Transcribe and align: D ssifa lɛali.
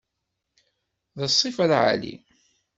D 1.17 1.19
ssifa 1.31 1.65
lɛali. 1.71 2.13